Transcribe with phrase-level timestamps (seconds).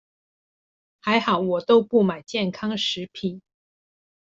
[1.01, 3.39] 還好我都不買健康食品